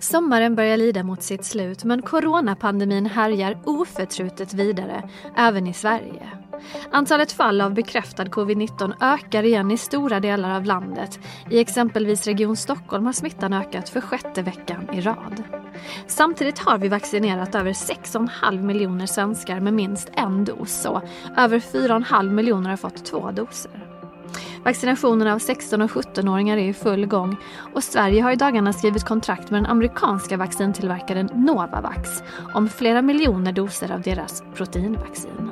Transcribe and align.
Sommaren 0.00 0.54
börjar 0.54 0.76
lida 0.76 1.02
mot 1.02 1.22
sitt 1.22 1.44
slut 1.44 1.84
men 1.84 2.02
coronapandemin 2.02 3.06
härjar 3.06 3.58
oförtrutet 3.64 4.54
vidare, 4.54 5.08
även 5.36 5.66
i 5.66 5.74
Sverige. 5.74 6.28
Antalet 6.90 7.32
fall 7.32 7.60
av 7.60 7.74
bekräftad 7.74 8.24
covid-19 8.24 8.92
ökar 9.00 9.42
igen 9.42 9.70
i 9.70 9.76
stora 9.76 10.20
delar 10.20 10.56
av 10.56 10.64
landet. 10.64 11.18
I 11.50 11.60
exempelvis 11.60 12.26
Region 12.26 12.56
Stockholm 12.56 13.06
har 13.06 13.12
smittan 13.12 13.52
ökat 13.52 13.88
för 13.88 14.00
sjätte 14.00 14.42
veckan 14.42 14.88
i 14.92 15.00
rad. 15.00 15.42
Samtidigt 16.06 16.58
har 16.58 16.78
vi 16.78 16.88
vaccinerat 16.88 17.54
över 17.54 17.72
6,5 17.72 18.62
miljoner 18.62 19.06
svenskar 19.06 19.60
med 19.60 19.74
minst 19.74 20.10
en 20.12 20.44
dos 20.44 20.86
och 20.86 21.02
över 21.36 21.58
4,5 21.58 22.30
miljoner 22.30 22.70
har 22.70 22.76
fått 22.76 23.04
två 23.04 23.30
doser. 23.30 23.99
Vaccinationen 24.64 25.28
av 25.28 25.38
16 25.38 25.82
och 25.82 25.90
17-åringar 25.90 26.56
är 26.56 26.68
i 26.68 26.74
full 26.74 27.06
gång 27.06 27.36
och 27.74 27.84
Sverige 27.84 28.22
har 28.22 28.32
i 28.32 28.36
dagarna 28.36 28.72
skrivit 28.72 29.04
kontrakt 29.04 29.50
med 29.50 29.62
den 29.62 29.70
amerikanska 29.70 30.36
vaccintillverkaren 30.36 31.30
Novavax 31.34 32.22
om 32.54 32.68
flera 32.68 33.02
miljoner 33.02 33.52
doser 33.52 33.92
av 33.92 34.02
deras 34.02 34.42
proteinvaccin. 34.54 35.50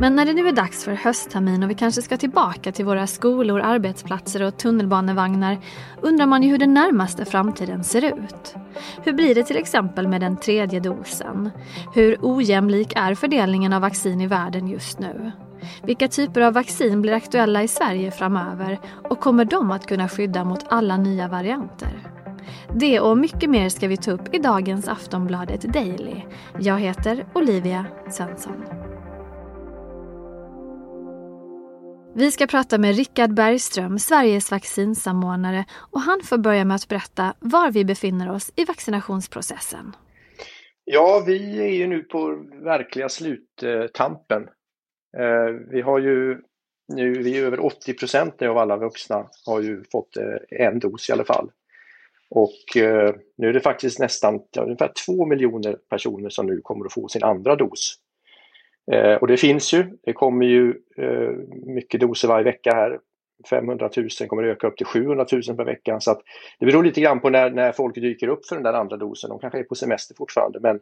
Men 0.00 0.16
när 0.16 0.26
det 0.26 0.32
nu 0.32 0.48
är 0.48 0.52
dags 0.52 0.84
för 0.84 0.92
hösttermin 0.92 1.62
och 1.62 1.70
vi 1.70 1.74
kanske 1.74 2.02
ska 2.02 2.16
tillbaka 2.16 2.72
till 2.72 2.84
våra 2.84 3.06
skolor, 3.06 3.60
arbetsplatser 3.60 4.42
och 4.42 4.58
tunnelbanevagnar 4.58 5.58
undrar 6.00 6.26
man 6.26 6.42
ju 6.42 6.50
hur 6.50 6.58
den 6.58 6.74
närmaste 6.74 7.24
framtiden 7.24 7.84
ser 7.84 8.04
ut. 8.04 8.54
Hur 9.02 9.12
blir 9.12 9.34
det 9.34 9.42
till 9.42 9.56
exempel 9.56 10.08
med 10.08 10.20
den 10.20 10.36
tredje 10.36 10.80
dosen? 10.80 11.50
Hur 11.94 12.18
ojämlik 12.22 12.92
är 12.96 13.14
fördelningen 13.14 13.72
av 13.72 13.82
vaccin 13.82 14.20
i 14.20 14.26
världen 14.26 14.68
just 14.68 14.98
nu? 14.98 15.32
Vilka 15.82 16.08
typer 16.08 16.40
av 16.40 16.52
vaccin 16.52 17.02
blir 17.02 17.12
aktuella 17.12 17.62
i 17.62 17.68
Sverige 17.68 18.10
framöver 18.10 18.78
och 19.10 19.20
kommer 19.20 19.44
de 19.44 19.70
att 19.70 19.86
kunna 19.86 20.08
skydda 20.08 20.44
mot 20.44 20.64
alla 20.68 20.96
nya 20.96 21.28
varianter? 21.28 22.18
Det 22.74 23.00
och 23.00 23.18
mycket 23.18 23.50
mer 23.50 23.68
ska 23.68 23.88
vi 23.88 23.96
ta 23.96 24.10
upp 24.10 24.34
i 24.34 24.38
dagens 24.38 24.88
Aftonbladet 24.88 25.60
Daily. 25.60 26.22
Jag 26.60 26.78
heter 26.78 27.26
Olivia 27.34 27.86
Svensson. 28.10 28.64
Vi 32.14 32.30
ska 32.30 32.46
prata 32.46 32.78
med 32.78 32.96
Rickard 32.96 33.34
Bergström, 33.34 33.98
Sveriges 33.98 34.50
vaccinsamordnare 34.50 35.64
och 35.90 36.00
han 36.00 36.20
får 36.24 36.38
börja 36.38 36.64
med 36.64 36.74
att 36.74 36.88
berätta 36.88 37.34
var 37.38 37.70
vi 37.70 37.84
befinner 37.84 38.30
oss 38.30 38.52
i 38.56 38.64
vaccinationsprocessen. 38.64 39.96
Ja, 40.84 41.22
vi 41.26 41.60
är 41.60 41.72
ju 41.72 41.86
nu 41.86 42.02
på 42.02 42.44
verkliga 42.64 43.08
sluttampen. 43.08 44.42
Eh, 45.16 45.54
vi 45.70 45.80
har 45.80 45.98
ju 45.98 46.38
nu, 46.88 47.22
vi 47.22 47.38
är 47.38 47.44
över 47.44 47.64
80 47.64 47.94
procent 47.94 48.42
av 48.42 48.58
alla 48.58 48.76
vuxna 48.76 49.26
har 49.46 49.60
ju 49.60 49.84
fått 49.92 50.16
eh, 50.16 50.66
en 50.66 50.78
dos 50.78 51.08
i 51.08 51.12
alla 51.12 51.24
fall. 51.24 51.50
Och 52.30 52.76
eh, 52.76 53.14
nu 53.36 53.48
är 53.48 53.52
det 53.52 53.60
faktiskt 53.60 53.98
nästan 53.98 54.40
ungefär 54.58 54.92
två 55.06 55.26
miljoner 55.26 55.76
personer 55.90 56.28
som 56.28 56.46
nu 56.46 56.60
kommer 56.60 56.86
att 56.86 56.92
få 56.92 57.08
sin 57.08 57.24
andra 57.24 57.56
dos. 57.56 57.94
Och 59.20 59.26
det 59.26 59.36
finns 59.36 59.72
ju, 59.72 59.86
det 60.02 60.12
kommer 60.12 60.46
ju 60.46 60.74
mycket 61.66 62.00
doser 62.00 62.28
varje 62.28 62.44
vecka 62.44 62.74
här. 62.74 62.98
500 63.50 63.90
000 63.96 64.08
kommer 64.28 64.42
att 64.42 64.56
öka 64.56 64.66
upp 64.66 64.76
till 64.76 64.86
700 64.86 65.26
000 65.32 65.56
per 65.56 65.64
vecka. 65.64 66.00
Så 66.00 66.10
att 66.10 66.20
det 66.58 66.66
beror 66.66 66.84
lite 66.84 67.00
grann 67.00 67.20
på 67.20 67.30
när, 67.30 67.50
när 67.50 67.72
folk 67.72 67.94
dyker 67.94 68.28
upp 68.28 68.46
för 68.46 68.56
den 68.56 68.64
där 68.64 68.72
andra 68.72 68.96
dosen. 68.96 69.30
De 69.30 69.38
kanske 69.38 69.58
är 69.58 69.62
på 69.62 69.74
semester 69.74 70.14
fortfarande 70.14 70.60
men 70.60 70.80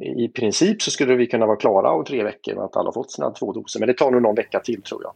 i 0.00 0.28
princip 0.28 0.82
så 0.82 0.90
skulle 0.90 1.14
vi 1.14 1.26
kunna 1.26 1.46
vara 1.46 1.56
klara 1.56 1.90
om 1.90 2.04
tre 2.04 2.24
veckor 2.24 2.54
med 2.54 2.64
att 2.64 2.76
alla 2.76 2.92
fått 2.92 3.12
sina 3.12 3.30
två 3.30 3.52
doser. 3.52 3.80
Men 3.80 3.86
det 3.86 3.94
tar 3.94 4.10
nog 4.10 4.22
någon 4.22 4.34
vecka 4.34 4.60
till 4.60 4.82
tror 4.82 5.02
jag. 5.02 5.14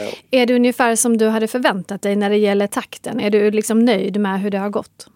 Eh, 0.00 0.14
är 0.30 0.46
det 0.46 0.54
ungefär 0.54 0.96
som 0.96 1.16
du 1.16 1.28
hade 1.28 1.46
förväntat 1.48 2.02
dig 2.02 2.16
när 2.16 2.30
det 2.30 2.36
gäller 2.36 2.66
takten? 2.66 3.20
Är 3.20 3.30
du 3.30 3.50
liksom 3.50 3.78
nöjd 3.78 4.20
med 4.20 4.40
hur 4.40 4.50
det 4.50 4.58
har 4.58 4.70
gått? 4.70 5.06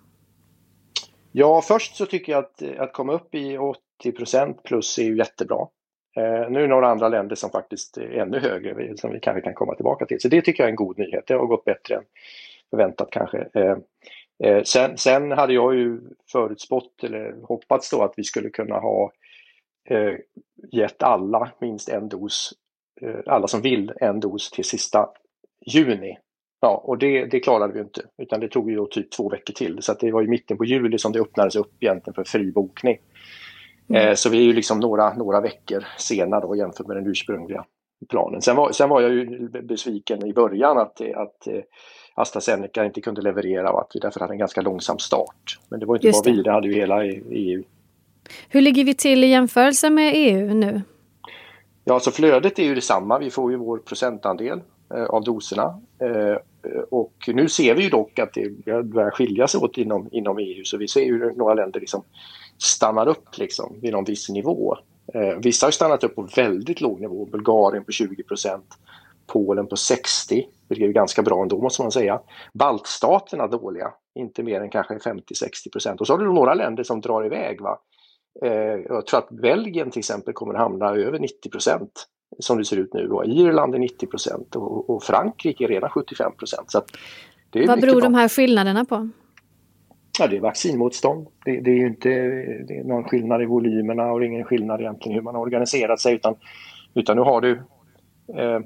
Ja, 1.32 1.62
först 1.62 1.96
så 1.96 2.06
tycker 2.06 2.32
jag 2.32 2.38
att, 2.44 2.62
att 2.78 2.92
komma 2.92 3.12
upp 3.12 3.34
i 3.34 3.58
80% 4.04 4.54
plus 4.64 4.98
är 4.98 5.02
ju 5.02 5.16
jättebra. 5.16 5.66
Eh, 6.16 6.50
nu 6.50 6.58
är 6.58 6.62
det 6.62 6.66
några 6.66 6.88
andra 6.88 7.08
länder 7.08 7.36
som 7.36 7.50
faktiskt 7.50 7.96
är 7.96 8.10
ännu 8.10 8.40
högre 8.40 8.96
som 8.96 9.12
vi 9.12 9.20
kanske 9.20 9.40
kan 9.40 9.54
komma 9.54 9.74
tillbaka 9.74 10.06
till. 10.06 10.20
Så 10.20 10.28
det 10.28 10.42
tycker 10.42 10.62
jag 10.62 10.68
är 10.68 10.72
en 10.72 10.76
god 10.76 10.98
nyhet. 10.98 11.24
Det 11.26 11.34
har 11.34 11.46
gått 11.46 11.64
bättre 11.64 11.94
än 11.94 12.02
förväntat 12.70 13.08
kanske. 13.10 13.48
Eh, 13.54 13.76
Eh, 14.44 14.62
sen, 14.62 14.98
sen, 14.98 15.32
hade 15.32 15.52
jag 15.52 15.74
ju 15.74 16.00
förutspått 16.32 17.04
eller 17.04 17.36
hoppats 17.42 17.90
då 17.90 18.02
att 18.02 18.14
vi 18.16 18.24
skulle 18.24 18.50
kunna 18.50 18.78
ha 18.78 19.12
eh, 19.90 20.14
gett 20.72 21.02
alla 21.02 21.50
minst 21.60 21.88
en 21.88 22.08
dos, 22.08 22.52
eh, 23.00 23.20
alla 23.26 23.48
som 23.48 23.60
vill 23.60 23.92
en 24.00 24.20
dos 24.20 24.50
till 24.50 24.64
sista 24.64 25.08
juni. 25.66 26.18
Ja, 26.60 26.82
och 26.84 26.98
det, 26.98 27.24
det 27.24 27.40
klarade 27.40 27.72
vi 27.72 27.80
inte, 27.80 28.02
utan 28.18 28.40
det 28.40 28.48
tog 28.48 28.70
ju 28.70 28.76
då 28.76 28.86
typ 28.86 29.10
två 29.10 29.28
veckor 29.28 29.54
till. 29.54 29.78
Så 29.82 29.94
det 29.94 30.12
var 30.12 30.22
i 30.22 30.28
mitten 30.28 30.56
på 30.56 30.64
juli 30.64 30.98
som 30.98 31.12
det 31.12 31.20
öppnades 31.20 31.56
upp 31.56 31.82
egentligen 31.82 32.14
för 32.14 32.24
fri 32.24 32.52
bokning. 32.52 32.98
Mm. 33.88 34.08
Eh, 34.08 34.14
så 34.14 34.30
vi 34.30 34.38
är 34.38 34.42
ju 34.42 34.52
liksom 34.52 34.80
några, 34.80 35.14
några 35.14 35.40
veckor 35.40 35.84
senare 35.98 36.40
då 36.40 36.56
jämfört 36.56 36.86
med 36.86 36.96
den 36.96 37.06
ursprungliga 37.06 37.64
planen. 38.08 38.42
Sen 38.42 38.56
var, 38.56 38.72
sen 38.72 38.88
var 38.88 39.00
jag 39.00 39.10
ju 39.10 39.48
besviken 39.48 40.26
i 40.26 40.32
början 40.32 40.78
att, 40.78 41.00
att 41.00 41.46
eh, 41.46 41.60
AstraZeneca 42.14 42.84
inte 42.84 43.00
kunde 43.00 43.22
leverera 43.22 43.72
och 43.72 43.80
att 43.80 43.90
vi 43.94 44.00
därför 44.00 44.20
hade 44.20 44.32
en 44.32 44.38
ganska 44.38 44.60
långsam 44.60 44.98
start. 44.98 45.58
Men 45.68 45.80
det 45.80 45.86
var 45.86 45.96
inte 45.96 46.06
Just 46.06 46.24
bara 46.24 46.32
vi, 46.32 46.42
det 46.42 46.52
hade 46.52 46.68
ju 46.68 46.74
hela 46.74 47.04
EU. 47.04 47.62
Hur 48.48 48.60
ligger 48.60 48.84
vi 48.84 48.94
till 48.94 49.24
i 49.24 49.26
jämförelse 49.26 49.90
med 49.90 50.12
EU 50.16 50.54
nu? 50.54 50.82
Ja, 51.84 52.00
så 52.00 52.10
flödet 52.10 52.58
är 52.58 52.62
ju 52.62 52.74
detsamma. 52.74 53.18
Vi 53.18 53.30
får 53.30 53.50
ju 53.50 53.56
vår 53.56 53.78
procentandel 53.78 54.60
eh, 54.94 55.04
av 55.04 55.24
doserna. 55.24 55.80
Eh, 56.00 56.36
och 56.90 57.14
nu 57.26 57.48
ser 57.48 57.74
vi 57.74 57.82
ju 57.82 57.90
dock 57.90 58.18
att 58.18 58.34
det 58.34 58.64
börjar 58.84 59.10
skilja 59.10 59.48
sig 59.48 59.60
åt 59.60 59.78
inom, 59.78 60.08
inom 60.12 60.38
EU 60.38 60.64
så 60.64 60.76
vi 60.76 60.88
ser 60.88 61.00
ju 61.00 61.32
några 61.36 61.54
länder 61.54 61.80
liksom 61.80 62.02
stannar 62.58 63.08
upp 63.08 63.38
liksom 63.38 63.76
vid 63.82 63.92
någon 63.92 64.04
viss 64.04 64.28
nivå. 64.28 64.76
Eh, 65.14 65.38
vissa 65.42 65.66
har 65.66 65.70
stannat 65.70 66.04
upp 66.04 66.14
på 66.14 66.28
väldigt 66.36 66.80
låg 66.80 67.00
nivå, 67.00 67.24
Bulgarien 67.26 67.84
på 67.84 67.90
20% 67.90 68.60
Polen 69.26 69.66
på 69.66 69.76
60, 69.76 70.46
vilket 70.68 70.88
är 70.88 70.92
ganska 70.92 71.22
bra 71.22 71.42
ändå 71.42 71.62
måste 71.62 71.82
man 71.82 71.92
säga. 71.92 72.20
Baltstaterna 72.54 73.46
dåliga, 73.46 73.92
inte 74.14 74.42
mer 74.42 74.60
än 74.60 74.70
kanske 74.70 74.94
50-60% 74.94 75.98
Och 75.98 76.06
så 76.06 76.12
har 76.12 76.18
du 76.18 76.32
några 76.32 76.54
länder 76.54 76.84
som 76.84 77.00
drar 77.00 77.26
iväg. 77.26 77.60
Va? 77.60 77.78
Eh, 78.42 78.50
jag 78.88 79.06
tror 79.06 79.18
att 79.18 79.30
Belgien 79.30 79.90
till 79.90 79.98
exempel 79.98 80.34
kommer 80.34 80.54
att 80.54 80.60
hamna 80.60 80.86
över 80.86 81.18
90% 81.18 81.88
som 82.38 82.58
det 82.58 82.64
ser 82.64 82.76
ut 82.76 82.94
nu. 82.94 83.08
Och 83.08 83.26
Irland 83.26 83.74
är 83.74 83.78
90 83.78 84.08
och, 84.54 84.90
och 84.90 85.02
Frankrike 85.02 85.64
är 85.64 85.68
redan 85.68 85.90
75 85.90 86.32
så 86.66 86.82
Vad 87.52 87.80
beror 87.80 88.00
bra. 88.00 88.00
de 88.00 88.14
här 88.14 88.28
skillnaderna 88.28 88.84
på? 88.84 89.08
Ja, 90.18 90.26
det 90.26 90.36
är 90.36 90.40
vaccinmotstånd. 90.40 91.26
Det, 91.44 91.60
det 91.60 91.70
är 91.70 91.74
ju 91.74 91.86
inte 91.86 92.08
det 92.68 92.78
är 92.78 92.84
någon 92.84 93.04
skillnad 93.04 93.42
i 93.42 93.44
volymerna 93.44 94.12
och 94.12 94.24
ingen 94.24 94.44
skillnad 94.44 94.80
egentligen 94.80 95.14
hur 95.14 95.22
man 95.22 95.34
har 95.34 95.42
organiserat 95.42 96.00
sig 96.00 96.14
utan, 96.14 96.36
utan 96.94 97.16
nu 97.16 97.22
har 97.22 97.40
du 97.40 97.50
eh, 98.36 98.60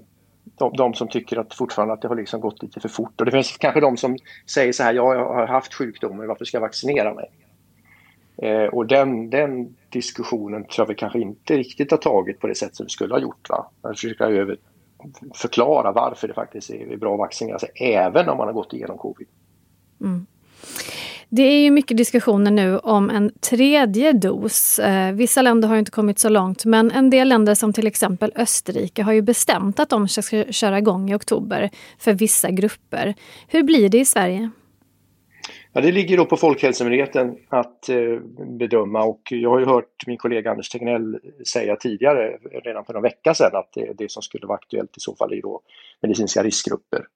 de, 0.59 0.73
de, 0.77 0.95
som 0.95 1.09
tycker 1.09 1.37
att 1.37 1.55
fortfarande 1.55 1.95
att 1.95 2.03
det 2.03 2.09
har 2.09 2.17
liksom 2.17 2.41
gått 2.41 2.63
lite 2.63 2.81
för 2.81 2.89
fort. 2.89 3.21
Och 3.21 3.25
det 3.25 3.33
finns 3.33 3.57
kanske 3.57 3.81
de 3.81 3.97
som 3.97 4.17
säger 4.55 4.73
så 4.73 4.83
här, 4.83 4.95
jag 4.95 5.35
har 5.35 5.47
haft 5.47 5.75
sjukdomen, 5.75 6.29
varför 6.29 6.45
ska 6.45 6.57
jag 6.57 6.63
vaccinera 6.63 7.15
mig? 7.15 7.31
Eh, 8.37 8.67
och 8.67 8.87
den, 8.87 9.31
den 9.31 9.77
diskussionen 9.89 10.65
tror 10.65 10.85
jag 10.85 10.89
vi 10.89 10.95
kanske 10.95 11.21
inte 11.21 11.57
riktigt 11.57 11.91
har 11.91 11.99
tagit 11.99 12.41
på 12.41 12.47
det 12.47 12.55
sätt 12.55 12.77
som 12.77 12.87
vi 12.87 12.91
skulle 12.91 13.15
ha 13.15 13.21
gjort. 13.21 13.49
Va? 13.49 13.71
Att 13.83 14.01
försöka 14.01 14.25
över, 14.25 14.57
förklara 15.35 15.93
varför 15.93 16.29
det 16.29 16.35
faktiskt 16.35 16.71
är 16.71 16.97
bra 16.97 17.13
att 17.13 17.19
vaccinera 17.19 17.59
sig, 17.59 17.71
även 17.75 18.29
om 18.29 18.39
man 18.39 18.47
har 18.47 18.55
gått 18.55 18.73
igenom 18.73 18.99
covid. 18.99 19.29
Mm. 20.01 20.27
Det 21.35 21.43
är 21.43 21.63
ju 21.63 21.71
mycket 21.71 21.97
diskussioner 21.97 22.51
nu 22.51 22.79
om 22.79 23.11
en 23.11 23.33
tredje 23.41 24.13
dos. 24.13 24.79
Eh, 24.79 25.13
vissa 25.13 25.43
länder 25.43 25.69
har 25.69 25.77
inte 25.77 25.91
kommit 25.91 26.19
så 26.19 26.29
långt 26.29 26.65
men 26.65 26.91
en 26.91 27.11
del 27.11 27.29
länder 27.29 27.55
som 27.55 27.73
till 27.73 27.87
exempel 27.87 28.33
Österrike 28.37 29.03
har 29.03 29.13
ju 29.13 29.23
bestämt 29.23 29.81
att 29.81 29.89
de 29.89 30.09
ska 30.09 30.45
köra 30.45 30.79
igång 30.79 31.11
i 31.11 31.15
oktober 31.15 31.71
för 31.99 32.13
vissa 32.13 32.51
grupper. 32.51 33.15
Hur 33.49 33.63
blir 33.63 33.89
det 33.89 33.99
i 33.99 34.05
Sverige? 34.05 34.51
Ja, 35.73 35.81
det 35.81 35.93
ligger 35.93 36.17
då 36.17 36.25
på 36.25 36.37
Folkhälsomyndigheten 36.37 37.37
att 37.49 37.89
eh, 37.89 38.19
bedöma 38.59 39.05
och 39.05 39.23
jag 39.31 39.51
har 39.51 39.59
ju 39.59 39.67
hört 39.67 40.07
min 40.07 40.19
kollega 40.19 40.51
Anders 40.51 40.69
Tegnell 40.69 41.19
säga 41.53 41.77
tidigare, 41.77 42.39
redan 42.65 42.85
för 42.85 42.93
någon 42.93 43.03
vecka 43.03 43.35
sedan, 43.35 43.57
att 43.57 43.73
det, 43.75 43.93
det 43.99 44.11
som 44.11 44.23
skulle 44.23 44.47
vara 44.47 44.59
aktuellt 44.59 44.97
i 44.97 45.01
så 45.01 45.17
fall 45.17 45.33
är 45.33 45.43
då 45.43 45.61
medicinska 46.03 46.43
riskgrupper. 46.43 47.07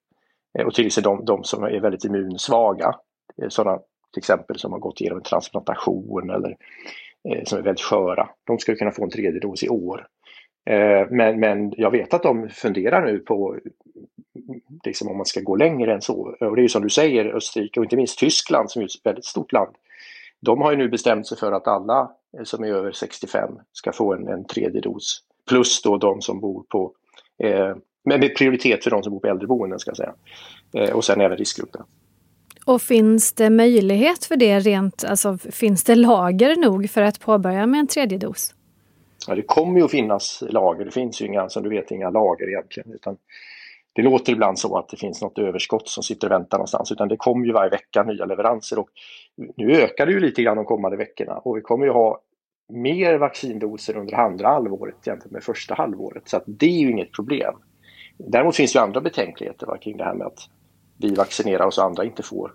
Eh, 0.59 0.65
och 0.65 0.73
till 0.73 0.87
exempel 0.87 1.17
de, 1.17 1.25
de 1.25 1.43
som 1.43 1.63
är 1.63 1.79
väldigt 1.79 2.05
immunsvaga, 2.05 2.95
eh, 3.41 3.49
sådana 3.49 3.79
till 4.17 4.21
exempel 4.21 4.59
som 4.59 4.71
har 4.71 4.79
gått 4.79 5.01
igenom 5.01 5.17
en 5.17 5.23
transplantation 5.23 6.29
eller 6.29 6.57
eh, 7.29 7.43
som 7.43 7.57
är 7.57 7.63
väldigt 7.63 7.85
sköra. 7.85 8.29
De 8.43 8.59
ska 8.59 8.75
kunna 8.75 8.91
få 8.91 9.03
en 9.03 9.09
tredje 9.09 9.39
dos 9.39 9.63
i 9.63 9.69
år. 9.69 10.07
Eh, 10.69 11.07
men, 11.09 11.39
men 11.39 11.73
jag 11.77 11.91
vet 11.91 12.13
att 12.13 12.23
de 12.23 12.49
funderar 12.49 13.05
nu 13.05 13.19
på 13.19 13.59
liksom, 14.85 15.07
om 15.07 15.17
man 15.17 15.25
ska 15.25 15.41
gå 15.41 15.55
längre 15.55 15.93
än 15.93 16.01
så. 16.01 16.35
Och 16.39 16.55
det 16.55 16.61
är 16.61 16.63
ju 16.63 16.69
som 16.69 16.83
du 16.83 16.89
säger, 16.89 17.35
Österrike 17.35 17.79
och 17.79 17.85
inte 17.85 17.95
minst 17.95 18.19
Tyskland 18.19 18.71
som 18.71 18.81
är 18.81 18.85
ett 18.85 19.05
väldigt 19.05 19.25
stort 19.25 19.51
land. 19.51 19.75
De 20.41 20.61
har 20.61 20.71
ju 20.71 20.77
nu 20.77 20.89
bestämt 20.89 21.27
sig 21.27 21.37
för 21.37 21.51
att 21.51 21.67
alla 21.67 22.11
som 22.43 22.63
är 22.63 22.67
över 22.67 22.91
65 22.91 23.49
ska 23.71 23.91
få 23.91 24.13
en, 24.13 24.27
en 24.27 24.45
tredje 24.45 24.81
dos. 24.81 25.23
Plus 25.49 25.81
då 25.81 25.97
de 25.97 26.21
som 26.21 26.39
bor 26.39 26.63
på, 26.69 26.93
eh, 27.43 27.75
med 28.05 28.35
prioritet 28.35 28.83
för 28.83 28.91
de 28.91 29.03
som 29.03 29.13
bor 29.13 29.19
på 29.19 29.27
äldreboenden 29.27 29.79
ska 29.79 29.89
jag 29.89 29.97
säga. 29.97 30.13
Eh, 30.73 30.95
och 30.95 31.05
sen 31.05 31.21
även 31.21 31.37
riskgrupperna. 31.37 31.85
Och 32.67 32.81
finns 32.81 33.33
det 33.33 33.49
möjlighet 33.49 34.25
för 34.25 34.35
det 34.35 34.59
rent, 34.59 35.03
alltså 35.03 35.37
finns 35.37 35.83
det 35.83 35.95
lager 35.95 36.55
nog 36.55 36.89
för 36.89 37.01
att 37.01 37.19
påbörja 37.19 37.67
med 37.67 37.79
en 37.79 37.87
tredje 37.87 38.17
dos? 38.17 38.55
Ja, 39.27 39.35
det 39.35 39.41
kommer 39.41 39.79
ju 39.79 39.85
att 39.85 39.91
finnas 39.91 40.43
lager. 40.49 40.85
Det 40.85 40.91
finns 40.91 41.21
ju 41.21 41.25
inga, 41.25 41.49
som 41.49 41.63
du 41.63 41.69
vet, 41.69 41.91
inga 41.91 42.09
lager 42.09 42.47
egentligen. 42.49 42.91
Utan 42.93 43.17
det 43.93 44.01
låter 44.01 44.33
ibland 44.33 44.59
så 44.59 44.77
att 44.77 44.89
det 44.89 44.97
finns 44.97 45.21
något 45.21 45.39
överskott 45.39 45.89
som 45.89 46.03
sitter 46.03 46.27
och 46.27 46.31
väntar 46.31 46.57
någonstans. 46.57 46.91
Utan 46.91 47.07
det 47.07 47.17
kommer 47.17 47.45
ju 47.45 47.51
varje 47.51 47.69
vecka 47.69 48.03
nya 48.03 48.25
leveranser. 48.25 48.79
Och 48.79 48.89
nu 49.57 49.71
ökar 49.81 50.05
det 50.05 50.11
ju 50.11 50.19
lite 50.19 50.43
grann 50.43 50.57
de 50.57 50.65
kommande 50.65 50.97
veckorna. 50.97 51.33
Och 51.33 51.57
vi 51.57 51.61
kommer 51.61 51.85
ju 51.85 51.91
ha 51.91 52.21
mer 52.73 53.17
vaccindoser 53.17 53.97
under 53.97 54.13
andra 54.15 54.47
halvåret 54.47 55.07
jämfört 55.07 55.31
med 55.31 55.43
första 55.43 55.73
halvåret. 55.73 56.29
Så 56.29 56.37
att 56.37 56.43
det 56.45 56.65
är 56.65 56.79
ju 56.79 56.91
inget 56.91 57.11
problem. 57.11 57.53
Däremot 58.17 58.55
finns 58.55 58.73
det 58.73 58.81
andra 58.81 59.01
betänkligheter 59.01 59.77
kring 59.81 59.97
det 59.97 60.03
här 60.03 60.13
med 60.13 60.27
att 60.27 60.49
vi 60.97 61.15
vaccinerar 61.15 61.65
oss 61.65 61.77
och 61.77 61.83
andra 61.83 62.05
inte 62.05 62.23
får. 62.23 62.51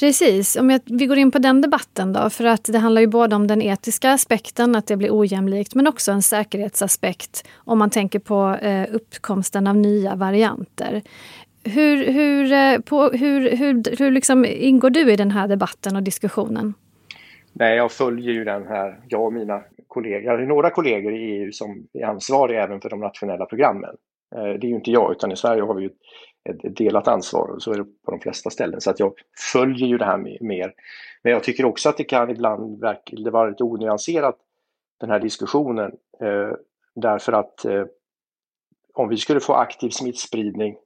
Precis, 0.00 0.56
om 0.56 0.70
jag, 0.70 0.80
vi 0.84 1.06
går 1.06 1.18
in 1.18 1.30
på 1.30 1.38
den 1.38 1.60
debatten 1.60 2.12
då, 2.12 2.30
för 2.30 2.44
att 2.44 2.64
det 2.64 2.78
handlar 2.78 3.00
ju 3.00 3.06
både 3.06 3.36
om 3.36 3.46
den 3.46 3.62
etiska 3.62 4.12
aspekten, 4.12 4.76
att 4.76 4.86
det 4.86 4.96
blir 4.96 5.18
ojämlikt, 5.18 5.74
men 5.74 5.86
också 5.86 6.12
en 6.12 6.22
säkerhetsaspekt 6.22 7.48
om 7.56 7.78
man 7.78 7.90
tänker 7.90 8.18
på 8.18 8.56
eh, 8.62 8.94
uppkomsten 8.94 9.66
av 9.66 9.76
nya 9.76 10.14
varianter. 10.14 11.02
Hur, 11.64 12.12
hur, 12.12 12.52
eh, 12.52 12.78
på, 12.78 13.08
hur, 13.08 13.56
hur, 13.56 13.96
hur 13.98 14.10
liksom 14.10 14.44
ingår 14.44 14.90
du 14.90 15.12
i 15.12 15.16
den 15.16 15.30
här 15.30 15.48
debatten 15.48 15.96
och 15.96 16.02
diskussionen? 16.02 16.74
Nej, 17.52 17.76
jag 17.76 17.92
följer 17.92 18.32
ju 18.32 18.44
den 18.44 18.66
här, 18.66 19.00
jag 19.08 19.24
och 19.24 19.32
mina 19.32 19.62
kollegor, 19.86 20.38
några 20.38 20.70
kollegor 20.70 21.14
i 21.14 21.18
EU 21.18 21.52
som 21.52 21.86
är 21.92 22.04
ansvariga 22.04 22.62
även 22.62 22.80
för 22.80 22.90
de 22.90 23.00
nationella 23.00 23.46
programmen. 23.46 23.90
Eh, 24.36 24.42
det 24.42 24.66
är 24.66 24.68
ju 24.68 24.74
inte 24.74 24.90
jag, 24.90 25.12
utan 25.12 25.32
i 25.32 25.36
Sverige 25.36 25.62
har 25.62 25.74
vi 25.74 25.82
ju 25.82 25.90
ett 26.44 26.76
delat 26.76 27.08
ansvar 27.08 27.48
och 27.48 27.62
så 27.62 27.72
är 27.72 27.78
det 27.78 27.84
på 27.84 28.10
de 28.10 28.20
flesta 28.20 28.50
ställen. 28.50 28.80
Så 28.80 28.90
att 28.90 29.00
jag 29.00 29.12
följer 29.52 29.86
ju 29.88 29.98
det 29.98 30.04
här 30.04 30.18
mer. 30.40 30.74
Men 31.22 31.32
jag 31.32 31.44
tycker 31.44 31.64
också 31.64 31.88
att 31.88 31.96
det 31.96 32.04
kan 32.04 32.30
ibland 32.30 32.80
verkligen 32.80 33.32
vara 33.32 33.48
lite 33.48 33.64
onyanserat 33.64 34.36
den 35.00 35.10
här 35.10 35.20
diskussionen. 35.20 35.92
Eh, 36.20 36.52
därför 36.94 37.32
att 37.32 37.64
eh, 37.64 37.84
om 38.94 39.08
vi 39.08 39.16
skulle 39.16 39.40
få 39.40 39.54
aktiv 39.54 39.90
smittspridning 39.90 40.76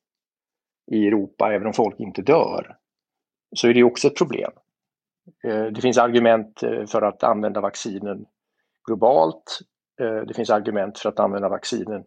i 0.93 1.06
Europa, 1.06 1.53
även 1.53 1.67
om 1.67 1.73
folk 1.73 2.01
inte 2.01 2.23
dör, 2.23 2.77
så 3.56 3.69
är 3.69 3.75
det 3.75 3.85
också 3.85 4.09
ett 4.09 4.17
problem. 4.17 4.51
Eh, 5.45 5.65
det 5.65 5.81
finns 5.81 5.99
argument 5.99 6.62
eh, 6.62 6.87
för 6.87 7.03
att 7.03 7.23
använda 7.23 7.61
vaccinen 7.61 8.27
globalt. 8.87 9.59
Eh, 10.01 10.17
det 10.17 10.35
finns 10.35 10.51
argument 10.51 10.99
för 10.99 11.09
att 11.09 11.21
använda 11.21 11.49
vaccinen 11.49 12.05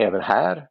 även 0.00 0.20
här. 0.20 0.68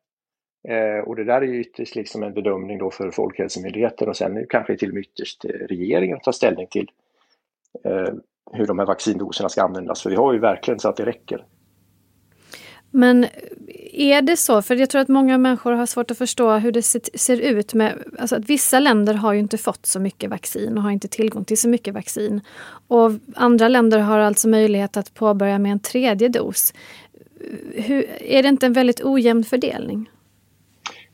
Eh, 0.68 1.08
och 1.08 1.16
det 1.16 1.24
där 1.24 1.42
är 1.42 1.54
ytterst 1.54 1.96
liksom 1.96 2.24
en 2.24 2.34
bedömning 2.34 2.78
då 2.78 2.92
för 2.92 3.12
Folkhälsomyndigheten 3.12 4.10
och 4.10 4.18
sen 4.18 4.46
kanske 4.50 4.78
till 4.78 4.90
och 4.90 4.94
med 4.94 5.02
ytterst 5.02 5.46
eh, 5.46 5.50
regeringen 5.50 6.20
tar 6.20 6.32
ställning 6.32 6.68
till 6.68 6.92
eh, 7.84 8.14
hur 8.52 8.68
de 8.68 8.80
här 8.80 8.86
vaccindoserna 8.86 9.50
ska 9.50 9.64
användas. 9.64 10.04
För 10.04 10.10
vi 10.10 10.16
har 10.16 10.34
ju 10.34 10.40
verkligen 10.40 10.80
så 10.80 10.90
att 10.90 10.98
det 10.98 11.06
räcker. 11.06 11.46
Men 12.92 13.26
är 13.92 14.22
det 14.22 14.38
så? 14.38 14.62
För 14.62 14.76
jag 14.76 14.90
tror 14.90 15.02
att 15.02 15.08
många 15.08 15.38
människor 15.38 15.72
har 15.72 15.86
svårt 15.86 16.12
att 16.12 16.18
förstå 16.18 16.52
hur 16.52 16.72
det 16.72 16.82
ser 16.82 17.42
ut. 17.42 17.74
Med, 17.74 18.04
alltså 18.20 18.36
att 18.36 18.50
vissa 18.50 18.80
länder 18.80 19.14
har 19.14 19.34
ju 19.34 19.40
inte 19.40 19.58
fått 19.58 19.86
så 19.86 20.00
mycket 20.00 20.30
vaccin 20.30 20.78
och 20.78 20.84
har 20.84 20.92
inte 20.92 21.08
tillgång 21.08 21.46
till 21.46 21.58
så 21.58 21.70
mycket 21.70 21.94
vaccin. 21.94 22.42
Och 22.88 23.12
andra 23.36 23.68
länder 23.68 24.00
har 24.00 24.20
alltså 24.20 24.48
möjlighet 24.48 24.98
att 24.98 25.14
påbörja 25.14 25.60
med 25.60 25.72
en 25.72 25.80
tredje 25.80 26.30
dos. 26.30 26.74
Hur, 27.74 28.06
är 28.22 28.44
det 28.44 28.50
inte 28.50 28.66
en 28.66 28.74
väldigt 28.74 29.02
ojämn 29.04 29.44
fördelning? 29.44 30.10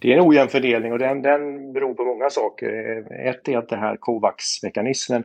Det 0.01 0.13
är 0.13 0.18
en 0.18 0.27
ojämn 0.27 0.50
fördelning 0.50 0.94
och 0.94 1.00
den, 1.00 1.21
den 1.21 1.74
beror 1.74 1.94
på 1.94 2.03
många 2.03 2.30
saker. 2.30 2.68
Ett 3.27 3.48
är 3.48 3.57
att 3.57 3.69
den 3.69 3.80
här 3.80 3.98
Covax-mekanismen 3.98 5.24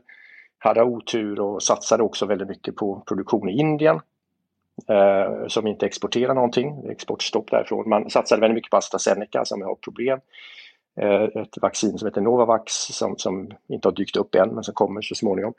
hade 0.58 0.82
otur 0.82 1.40
och 1.40 1.62
satsade 1.62 2.02
också 2.02 2.26
väldigt 2.26 2.48
mycket 2.48 2.76
på 2.76 3.02
produktion 3.08 3.48
i 3.48 3.52
Indien 3.52 4.00
eh, 4.88 5.46
som 5.46 5.66
inte 5.66 5.86
exporterar 5.86 6.34
någonting. 6.34 6.90
Exportstopp 6.90 7.50
därifrån. 7.50 7.88
Man 7.88 8.10
satsade 8.10 8.40
väldigt 8.40 8.54
mycket 8.54 8.70
på 8.70 8.76
AstraZeneca 8.76 9.44
som 9.44 9.62
har 9.62 9.74
problem. 9.74 10.20
Eh, 11.00 11.42
ett 11.42 11.58
vaccin 11.62 11.98
som 11.98 12.06
heter 12.06 12.20
Novavax 12.20 12.72
som, 12.72 13.18
som 13.18 13.50
inte 13.68 13.88
har 13.88 13.92
dykt 13.92 14.16
upp 14.16 14.34
än 14.34 14.48
men 14.48 14.64
som 14.64 14.74
kommer 14.74 15.00
så 15.00 15.14
småningom. 15.14 15.54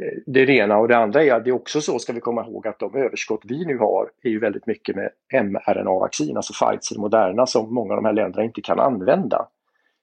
Eh, 0.00 0.18
det 0.26 0.40
är 0.40 0.46
det 0.46 0.52
ena 0.52 0.78
och 0.78 0.88
det 0.88 0.96
andra 0.96 1.24
är 1.24 1.32
att 1.32 1.44
det 1.44 1.50
är 1.50 1.54
också 1.54 1.80
så, 1.80 1.98
ska 1.98 2.12
vi 2.12 2.20
komma 2.20 2.46
ihåg, 2.46 2.66
att 2.66 2.78
de 2.78 2.94
överskott 2.96 3.40
vi 3.44 3.64
nu 3.64 3.78
har 3.78 4.10
är 4.22 4.30
ju 4.30 4.38
väldigt 4.38 4.66
mycket 4.66 4.96
med 4.96 5.10
mRNA-vaccin, 5.32 6.36
alltså 6.36 6.52
Pfizer 6.52 6.96
och 6.96 7.00
Moderna 7.00 7.46
som 7.46 7.74
många 7.74 7.92
av 7.94 7.96
de 7.96 8.04
här 8.04 8.12
länderna 8.12 8.44
inte 8.44 8.60
kan 8.60 8.80
använda. 8.80 9.48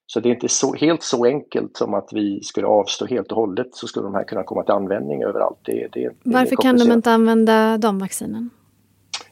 Så 0.06 0.20
det 0.20 0.30
är 0.30 0.34
inte 0.34 0.50
så, 0.50 0.76
helt 0.76 1.04
så 1.04 1.26
enkelt 1.26 1.78
som 1.78 1.94
att 1.94 2.10
vi 2.14 2.44
skulle 2.44 2.68
avstå 2.68 3.06
helt 3.06 3.32
och 3.32 3.38
hållet 3.38 3.68
så 3.72 3.88
skulle 3.88 4.06
de 4.06 4.14
här 4.14 4.24
kunna 4.24 4.44
komma 4.44 4.64
till 4.64 4.74
användning 4.74 5.24
överallt. 5.24 5.60
Det, 5.64 5.88
det, 5.92 6.14
Varför 6.24 6.56
kan 6.56 6.78
de 6.78 6.92
inte 6.92 7.12
använda 7.12 7.78
de 7.78 8.00
vaccinen? 8.00 8.50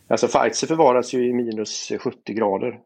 Alltså 0.08 0.28
Pfizer 0.28 0.68
förvaras 0.68 1.14
ju 1.14 1.30
i 1.30 1.34
minus 1.34 1.92
70 2.00 2.34
grader. 2.34 2.80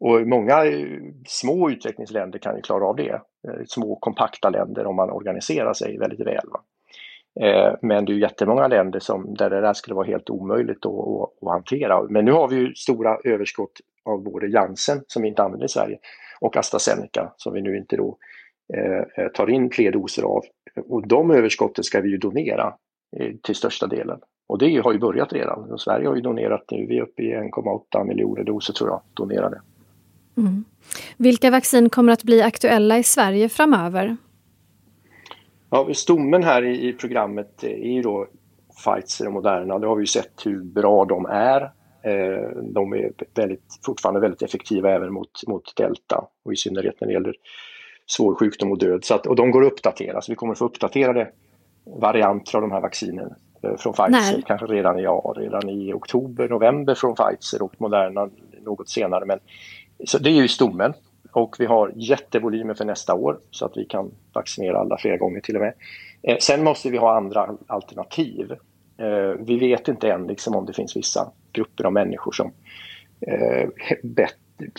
Och 0.00 0.26
många 0.26 0.64
eh, 0.64 0.98
små 1.26 1.70
utvecklingsländer 1.70 2.38
kan 2.38 2.56
ju 2.56 2.62
klara 2.62 2.84
av 2.84 2.96
det. 2.96 3.12
Eh, 3.48 3.64
små 3.66 3.96
kompakta 3.96 4.50
länder 4.50 4.86
om 4.86 4.96
man 4.96 5.10
organiserar 5.10 5.72
sig 5.72 5.98
väldigt 5.98 6.20
väl. 6.20 6.48
Va? 6.52 6.60
Eh, 7.40 7.74
men 7.82 8.04
det 8.04 8.12
är 8.12 8.14
ju 8.14 8.20
jättemånga 8.20 8.68
länder 8.68 9.00
som, 9.00 9.34
där 9.34 9.50
det 9.50 9.60
där 9.60 9.72
skulle 9.72 9.94
vara 9.94 10.06
helt 10.06 10.30
omöjligt 10.30 10.86
att, 10.86 10.92
att, 10.92 11.42
att 11.42 11.52
hantera. 11.52 12.02
Men 12.02 12.24
nu 12.24 12.32
har 12.32 12.48
vi 12.48 12.56
ju 12.56 12.74
stora 12.74 13.18
överskott 13.24 13.72
av 14.04 14.22
både 14.22 14.46
Janssen, 14.46 15.00
som 15.06 15.22
vi 15.22 15.28
inte 15.28 15.42
använder 15.42 15.66
i 15.66 15.68
Sverige, 15.68 15.98
och 16.40 16.56
AstraZeneca 16.56 17.32
som 17.36 17.52
vi 17.52 17.62
nu 17.62 17.76
inte 17.76 17.96
då 17.96 18.18
eh, 18.74 19.28
tar 19.28 19.50
in 19.50 19.70
fler 19.70 19.92
doser 19.92 20.22
av. 20.22 20.42
Och 20.88 21.08
de 21.08 21.30
överskotten 21.30 21.84
ska 21.84 22.00
vi 22.00 22.10
ju 22.10 22.18
donera 22.18 22.74
eh, 23.16 23.32
till 23.42 23.54
största 23.54 23.86
delen. 23.86 24.20
Och 24.48 24.58
det 24.58 24.76
har 24.76 24.92
ju 24.92 24.98
börjat 24.98 25.32
redan. 25.32 25.78
Sverige 25.78 26.08
har 26.08 26.14
ju 26.14 26.20
donerat 26.20 26.64
nu, 26.70 26.86
vi 26.86 26.98
är 26.98 27.02
uppe 27.02 27.22
i 27.22 27.34
1,8 27.34 28.04
miljoner 28.04 28.44
doser 28.44 28.72
tror 28.72 28.90
jag, 28.90 29.02
donerade. 29.14 29.60
Mm. 30.36 30.64
Vilka 31.16 31.50
vaccin 31.50 31.90
kommer 31.90 32.12
att 32.12 32.24
bli 32.24 32.42
aktuella 32.42 32.98
i 32.98 33.02
Sverige 33.02 33.48
framöver? 33.48 34.16
Ja, 35.70 35.94
stommen 35.94 36.42
här 36.42 36.64
i, 36.64 36.88
i 36.88 36.92
programmet 36.92 37.64
är 37.64 37.92
ju 37.92 38.02
då 38.02 38.26
Pfizer 38.84 39.26
och 39.26 39.32
Moderna. 39.32 39.78
Det 39.78 39.86
har 39.86 39.96
vi 39.96 40.02
ju 40.02 40.06
sett 40.06 40.46
hur 40.46 40.64
bra 40.64 41.04
de 41.04 41.26
är. 41.26 41.62
Eh, 42.02 42.48
de 42.62 42.92
är 42.92 43.12
väldigt, 43.34 43.78
fortfarande 43.84 44.20
väldigt 44.20 44.42
effektiva 44.42 44.90
även 44.90 45.12
mot, 45.12 45.46
mot 45.46 45.76
delta 45.76 46.24
och 46.44 46.52
i 46.52 46.56
synnerhet 46.56 47.00
när 47.00 47.08
det 47.08 47.14
gäller 47.14 47.34
svår 48.06 48.34
sjukdom 48.34 48.72
och 48.72 48.78
död. 48.78 49.04
Så 49.04 49.14
att, 49.14 49.26
och 49.26 49.36
de 49.36 49.50
går 49.50 49.66
att 49.66 49.72
uppdatera, 49.72 50.20
så 50.20 50.32
vi 50.32 50.36
kommer 50.36 50.52
att 50.52 50.58
få 50.58 50.64
uppdaterade 50.64 51.28
varianter 51.84 52.56
av 52.56 52.62
de 52.62 52.70
här 52.70 52.80
vaccinen 52.80 53.34
eh, 53.62 53.76
från 53.76 53.92
Pfizer, 53.92 54.10
Nej. 54.10 54.42
kanske 54.46 54.66
redan 54.66 54.98
i, 54.98 55.02
ja, 55.02 55.34
redan 55.36 55.68
i 55.68 55.92
oktober, 55.92 56.48
november 56.48 56.94
från 56.94 57.14
Pfizer 57.14 57.62
och 57.62 57.74
Moderna 57.78 58.28
något 58.64 58.88
senare. 58.88 59.24
Men, 59.26 59.38
så 60.04 60.18
det 60.18 60.30
är 60.30 60.34
ju 60.34 60.48
stommen 60.48 60.92
och 61.32 61.56
vi 61.58 61.66
har 61.66 61.92
jättevolymer 61.96 62.74
för 62.74 62.84
nästa 62.84 63.14
år 63.14 63.38
så 63.50 63.66
att 63.66 63.76
vi 63.76 63.84
kan 63.84 64.10
vaccinera 64.32 64.78
alla 64.78 64.98
flera 64.98 65.16
gånger 65.16 65.40
till 65.40 65.56
och 65.56 65.62
med. 65.62 65.74
Eh, 66.22 66.36
sen 66.40 66.64
måste 66.64 66.90
vi 66.90 66.96
ha 66.96 67.16
andra 67.16 67.50
alternativ. 67.66 68.52
Eh, 68.96 69.34
vi 69.38 69.58
vet 69.58 69.88
inte 69.88 70.12
än 70.12 70.26
liksom, 70.26 70.56
om 70.56 70.66
det 70.66 70.72
finns 70.72 70.96
vissa 70.96 71.32
grupper 71.52 71.84
av 71.84 71.92
människor 71.92 72.32
som 72.32 72.52
eh, 73.20 73.68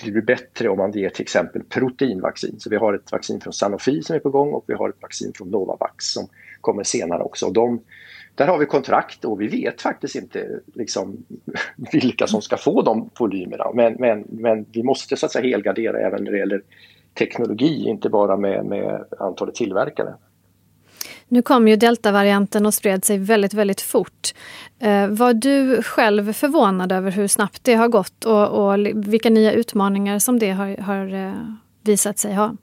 blir 0.04 0.22
bättre 0.22 0.70
om 0.70 0.78
man 0.78 0.92
ger 0.92 1.10
till 1.10 1.22
exempel 1.22 1.64
proteinvaccin. 1.64 2.60
Så 2.60 2.70
vi 2.70 2.76
har 2.76 2.94
ett 2.94 3.12
vaccin 3.12 3.42
från 3.42 3.54
Sanofi 3.54 4.02
som 4.02 4.16
är 4.16 4.20
på 4.20 4.30
gång 4.30 4.54
och 4.54 4.64
vi 4.68 4.74
har 4.74 4.90
ett 4.90 5.02
vaccin 5.02 5.32
från 5.36 5.50
Novavax 5.50 6.06
som 6.06 6.28
kommer 6.62 6.84
senare 6.84 7.24
också. 7.24 7.46
Och 7.46 7.54
de, 7.54 7.82
där 8.36 8.48
har 8.48 8.58
vi 8.58 8.66
kontrakt 8.66 9.26
och 9.26 9.42
vi 9.42 9.48
vet 9.48 9.82
faktiskt 9.82 10.16
inte 10.16 10.60
liksom, 10.74 11.18
vilka 11.92 12.28
som 12.28 12.42
ska 12.42 12.58
få 12.58 12.82
de 12.82 13.10
volymerna. 13.20 13.66
Men, 13.74 13.94
men, 14.00 14.26
men 14.30 14.66
vi 14.72 14.84
måste 14.84 15.18
så 15.18 15.26
att 15.26 15.32
säga 15.32 15.52
helgardera 15.52 16.00
även 16.00 16.24
när 16.24 16.32
det 16.32 16.38
gäller 16.38 16.62
teknologi, 17.14 17.86
inte 17.88 18.10
bara 18.10 18.38
med, 18.38 18.66
med 18.66 19.06
antalet 19.20 19.56
tillverkare. 19.56 20.14
Nu 21.28 21.42
kom 21.42 21.68
ju 21.68 21.76
deltavarianten 21.76 22.66
och 22.66 22.74
spred 22.74 23.06
sig 23.06 23.18
väldigt, 23.18 23.54
väldigt 23.54 23.82
fort. 23.82 24.34
Eh, 24.80 25.08
var 25.08 25.34
du 25.34 25.84
själv 25.84 26.34
förvånad 26.34 26.92
över 26.92 27.12
hur 27.12 27.28
snabbt 27.28 27.64
det 27.64 27.74
har 27.74 27.88
gått 27.88 28.26
och, 28.26 28.48
och 28.48 28.86
vilka 28.96 29.30
nya 29.30 29.52
utmaningar 29.52 30.20
som 30.20 30.40
det 30.40 30.52
har, 30.52 30.78
har 30.78 31.14
eh, 31.14 31.34
visat 31.84 32.20
sig 32.20 32.34
ha? 32.34 32.56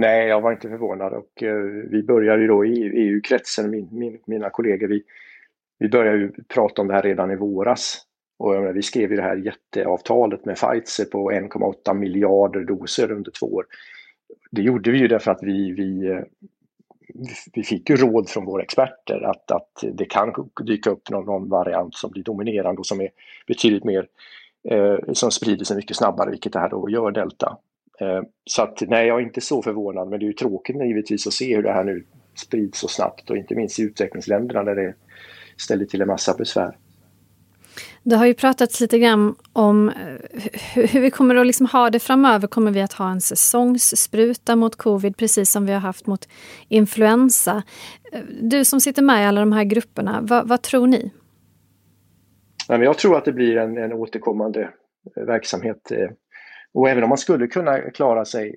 Nej, 0.00 0.28
jag 0.28 0.40
var 0.40 0.52
inte 0.52 0.68
förvånad 0.68 1.12
och 1.12 1.42
eh, 1.42 1.56
vi 1.90 2.02
började 2.02 2.42
ju 2.42 2.48
då 2.48 2.64
i 2.64 2.82
EU-kretsen, 2.82 3.70
min, 3.70 3.88
min, 3.92 4.18
mina 4.24 4.50
kollegor, 4.50 4.88
vi, 4.88 5.02
vi 5.78 5.88
började 5.88 6.18
ju 6.18 6.32
prata 6.48 6.82
om 6.82 6.88
det 6.88 6.94
här 6.94 7.02
redan 7.02 7.30
i 7.30 7.36
våras. 7.36 7.98
Och 8.38 8.54
menar, 8.54 8.72
vi 8.72 8.82
skrev 8.82 9.10
ju 9.10 9.16
det 9.16 9.22
här 9.22 9.36
jätteavtalet 9.36 10.44
med 10.44 10.56
Pfizer 10.56 11.04
på 11.04 11.30
1,8 11.30 11.94
miljarder 11.94 12.64
doser 12.64 13.12
under 13.12 13.30
två 13.30 13.46
år. 13.46 13.66
Det 14.50 14.62
gjorde 14.62 14.90
vi 14.90 14.98
ju 14.98 15.08
därför 15.08 15.30
att 15.30 15.42
vi, 15.42 15.72
vi, 15.72 16.06
eh, 16.06 16.20
vi 17.52 17.62
fick 17.62 17.90
ju 17.90 17.96
råd 17.96 18.28
från 18.28 18.44
våra 18.44 18.62
experter 18.62 19.22
att, 19.22 19.50
att 19.50 19.84
det 19.92 20.04
kan 20.04 20.50
dyka 20.66 20.90
upp 20.90 21.10
någon, 21.10 21.26
någon 21.26 21.48
variant 21.48 21.94
som 21.94 22.10
blir 22.10 22.22
dominerande 22.22 22.78
och 22.78 22.86
som 22.86 23.00
är 23.00 23.08
betydligt 23.46 23.84
mer, 23.84 24.06
eh, 24.68 24.98
som 25.12 25.30
sprider 25.30 25.64
sig 25.64 25.76
mycket 25.76 25.96
snabbare, 25.96 26.30
vilket 26.30 26.52
det 26.52 26.58
här 26.58 26.70
då 26.70 26.90
gör 26.90 27.10
delta. 27.10 27.58
Eh, 28.00 28.22
så 28.44 28.62
att 28.62 28.82
nej, 28.86 29.06
jag 29.06 29.20
är 29.20 29.22
inte 29.22 29.40
så 29.40 29.62
förvånad, 29.62 30.08
men 30.08 30.18
det 30.18 30.24
är 30.24 30.26
ju 30.26 30.32
tråkigt 30.32 30.76
givetvis 30.76 31.26
att 31.26 31.32
se 31.32 31.56
hur 31.56 31.62
det 31.62 31.72
här 31.72 31.84
nu 31.84 32.04
sprids 32.34 32.78
så 32.78 32.88
snabbt 32.88 33.30
och 33.30 33.36
inte 33.36 33.54
minst 33.54 33.78
i 33.78 33.82
utvecklingsländerna 33.82 34.64
där 34.64 34.74
det 34.74 34.94
ställer 35.56 35.84
till 35.84 36.00
en 36.02 36.08
massa 36.08 36.34
besvär. 36.34 36.76
Det 38.02 38.16
har 38.16 38.26
ju 38.26 38.34
pratats 38.34 38.80
lite 38.80 38.98
grann 38.98 39.34
om 39.52 39.88
eh, 39.88 40.40
hur 40.74 41.00
vi 41.00 41.10
kommer 41.10 41.34
att 41.34 41.46
liksom 41.46 41.66
ha 41.66 41.90
det 41.90 42.00
framöver. 42.00 42.48
Kommer 42.48 42.70
vi 42.70 42.80
att 42.80 42.92
ha 42.92 43.10
en 43.10 43.20
säsongsspruta 43.20 44.56
mot 44.56 44.76
covid 44.76 45.16
precis 45.16 45.50
som 45.50 45.66
vi 45.66 45.72
har 45.72 45.80
haft 45.80 46.06
mot 46.06 46.28
influensa? 46.68 47.62
Eh, 48.12 48.20
du 48.42 48.64
som 48.64 48.80
sitter 48.80 49.02
med 49.02 49.22
i 49.22 49.26
alla 49.26 49.40
de 49.40 49.52
här 49.52 49.64
grupperna, 49.64 50.18
vad, 50.22 50.48
vad 50.48 50.62
tror 50.62 50.86
ni? 50.86 51.10
jag 52.68 52.98
tror 52.98 53.16
att 53.16 53.24
det 53.24 53.32
blir 53.32 53.56
en, 53.56 53.78
en 53.78 53.92
återkommande 53.92 54.70
verksamhet. 55.26 55.92
Och 56.74 56.88
även 56.88 57.02
om 57.02 57.08
man 57.08 57.18
skulle 57.18 57.46
kunna 57.46 57.80
klara 57.80 58.24
sig 58.24 58.56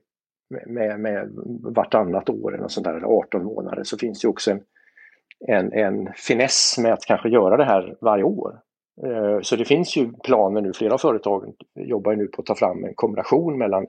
med, 0.67 0.99
med 0.99 1.29
vartannat 1.75 2.29
år 2.29 2.55
eller 2.55 2.67
sånt 2.67 2.85
där, 2.85 3.03
18 3.03 3.43
månader, 3.43 3.83
så 3.83 3.97
finns 3.97 4.21
det 4.21 4.27
också 4.27 4.51
en, 4.51 4.61
en, 5.47 5.73
en 5.73 6.13
finess 6.15 6.77
med 6.77 6.93
att 6.93 7.05
kanske 7.05 7.29
göra 7.29 7.57
det 7.57 7.65
här 7.65 7.95
varje 8.01 8.23
år. 8.23 8.59
Eh, 9.05 9.41
så 9.41 9.55
det 9.55 9.65
finns 9.65 9.97
ju 9.97 10.11
planer 10.23 10.61
nu, 10.61 10.73
flera 10.73 10.97
företag 10.97 11.53
jobbar 11.75 12.15
nu 12.15 12.27
på 12.27 12.41
att 12.41 12.45
ta 12.45 12.55
fram 12.55 12.83
en 12.83 12.93
kombination 12.95 13.57
mellan 13.57 13.87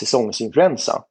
säsongsinfluensa 0.00 1.04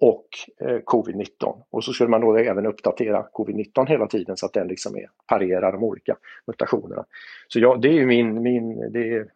och 0.00 0.28
eh, 0.60 0.78
covid-19. 0.78 1.62
Och 1.70 1.84
så 1.84 1.92
skulle 1.92 2.10
man 2.10 2.20
då 2.20 2.36
även 2.36 2.66
uppdatera 2.66 3.26
covid-19 3.32 3.86
hela 3.86 4.06
tiden 4.06 4.36
så 4.36 4.46
att 4.46 4.52
den 4.52 4.68
liksom 4.68 4.96
är, 4.96 5.10
parerar 5.26 5.72
de 5.72 5.84
olika 5.84 6.16
mutationerna. 6.46 7.04
Så 7.48 7.58
ja, 7.58 7.76
det 7.76 7.88
är 7.88 7.92
ju 7.92 8.06
min, 8.06 8.42
min 8.42 8.92
det, 8.92 9.26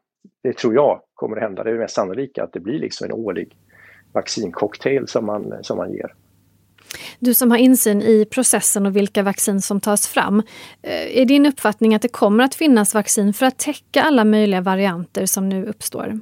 det 0.43 0.57
tror 0.57 0.75
jag 0.75 1.01
kommer 1.15 1.37
att 1.37 1.43
hända, 1.43 1.65
det 1.65 1.71
är 1.71 1.75
det 1.75 1.81
mest 1.81 1.95
sannolika 1.95 2.45
att 2.45 2.53
det 2.53 2.61
blir 2.61 2.79
liksom 2.79 3.05
en 3.05 3.13
årlig 3.13 3.57
vaccincocktail 4.13 5.09
som 5.09 5.27
man, 5.27 5.55
som 5.63 5.77
man 5.77 5.93
ger. 5.93 6.15
Du 7.19 7.35
som 7.35 7.51
har 7.51 7.59
insyn 7.59 8.03
i 8.03 8.25
processen 8.31 8.87
och 8.87 8.97
vilka 8.97 9.23
vaccin 9.23 9.61
som 9.61 9.81
tas 9.81 10.09
fram. 10.09 10.43
Eh, 10.83 11.19
är 11.21 11.25
din 11.25 11.47
uppfattning 11.47 11.95
att 11.95 12.03
det 12.03 12.09
kommer 12.09 12.45
att 12.45 12.55
finnas 12.55 12.95
vaccin 12.95 13.33
för 13.33 13.47
att 13.47 13.59
täcka 13.59 14.03
alla 14.03 14.25
möjliga 14.25 14.61
varianter 14.61 15.27
som 15.27 15.49
nu 15.49 15.67
uppstår? 15.67 16.21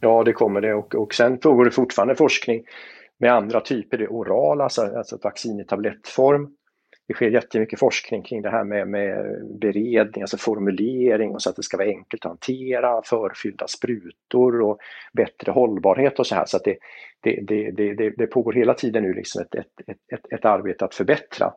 Ja, 0.00 0.24
det 0.24 0.32
kommer 0.32 0.60
det 0.60 0.74
och, 0.74 0.94
och 0.94 1.14
sen 1.14 1.38
pågår 1.38 1.64
det 1.64 1.70
fortfarande 1.70 2.14
forskning 2.14 2.62
med 3.18 3.32
andra 3.32 3.60
typer, 3.60 3.98
det 3.98 4.08
orala, 4.08 4.64
alltså, 4.64 4.82
alltså 4.82 5.18
vaccin 5.22 5.60
i 5.60 5.64
tablettform 5.64 6.48
det 7.10 7.14
sker 7.14 7.30
jättemycket 7.30 7.78
forskning 7.78 8.22
kring 8.22 8.42
det 8.42 8.50
här 8.50 8.64
med, 8.64 8.88
med 8.88 9.36
beredning, 9.60 10.22
alltså 10.22 10.36
formulering 10.36 11.30
och 11.30 11.42
så 11.42 11.50
att 11.50 11.56
det 11.56 11.62
ska 11.62 11.76
vara 11.76 11.88
enkelt 11.88 12.24
att 12.24 12.30
hantera, 12.30 13.02
förfyllda 13.04 13.68
sprutor 13.68 14.60
och 14.60 14.78
bättre 15.12 15.52
hållbarhet 15.52 16.18
och 16.18 16.26
så 16.26 16.34
här. 16.34 16.44
Så 16.46 16.56
att 16.56 16.64
det, 16.64 16.76
det, 17.20 17.40
det, 17.70 17.94
det, 17.94 18.10
det 18.10 18.26
pågår 18.26 18.52
hela 18.52 18.74
tiden 18.74 19.02
nu 19.02 19.12
liksom 19.12 19.42
ett, 19.42 19.54
ett, 19.54 19.66
ett, 20.12 20.32
ett 20.32 20.44
arbete 20.44 20.84
att 20.84 20.94
förbättra. 20.94 21.52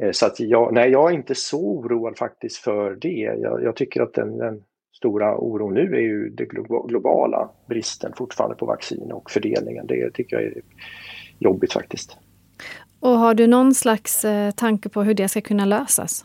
Eh, 0.00 0.10
så 0.10 0.26
att 0.26 0.40
jag, 0.40 0.74
nej, 0.74 0.90
jag 0.90 1.10
är 1.10 1.14
inte 1.14 1.34
så 1.34 1.60
oroad 1.60 2.18
faktiskt 2.18 2.56
för 2.56 2.94
det. 3.00 3.36
Jag, 3.40 3.62
jag 3.62 3.76
tycker 3.76 4.00
att 4.00 4.14
den, 4.14 4.38
den, 4.38 4.62
stora 4.92 5.36
oron 5.36 5.74
nu 5.74 5.94
är 5.94 6.00
ju 6.00 6.28
den 6.28 6.46
globala 6.88 7.50
bristen 7.68 8.12
fortfarande 8.16 8.56
på 8.56 8.66
vaccin 8.66 9.12
och 9.12 9.30
fördelningen. 9.30 9.86
Det 9.86 10.10
tycker 10.10 10.36
jag 10.36 10.44
är 10.44 10.62
jobbigt 11.38 11.72
faktiskt. 11.72 12.18
Och 13.02 13.18
har 13.18 13.34
du 13.34 13.46
någon 13.46 13.74
slags 13.74 14.24
eh, 14.24 14.50
tanke 14.50 14.88
på 14.88 15.02
hur 15.02 15.14
det 15.14 15.28
ska 15.28 15.40
kunna 15.40 15.64
lösas? 15.64 16.24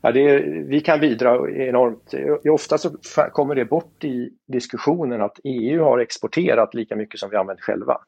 Ja, 0.00 0.12
det 0.12 0.20
är, 0.20 0.40
vi 0.68 0.80
kan 0.80 1.00
bidra 1.00 1.50
enormt. 1.50 2.14
Ofta 2.50 2.78
så 2.78 2.90
kommer 3.32 3.54
det 3.54 3.64
bort 3.64 4.04
i 4.04 4.30
diskussionen 4.48 5.22
att 5.22 5.40
EU 5.44 5.82
har 5.82 5.98
exporterat 5.98 6.74
lika 6.74 6.96
mycket 6.96 7.20
som 7.20 7.30
vi 7.30 7.36
använt 7.36 7.60
själva. 7.60 7.98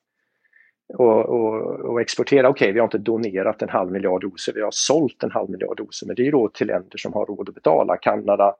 Och, 0.99 1.27
och, 1.27 1.81
och 1.81 2.01
exportera, 2.01 2.49
okej 2.49 2.65
okay, 2.65 2.73
vi 2.73 2.79
har 2.79 2.87
inte 2.87 2.99
donerat 2.99 3.63
en 3.63 3.69
halv 3.69 3.93
miljard 3.93 4.21
doser, 4.21 4.53
vi 4.53 4.63
har 4.63 4.71
sålt 4.71 5.23
en 5.23 5.31
halv 5.31 5.51
miljard 5.51 5.77
doser 5.77 6.07
men 6.07 6.17
det 6.17 6.27
är 6.27 6.33
då 6.33 6.49
till 6.49 6.67
länder 6.67 6.99
som 6.99 7.13
har 7.13 7.27
råd 7.27 7.49
att 7.49 7.55
betala. 7.55 7.97
Kanada, 7.97 8.55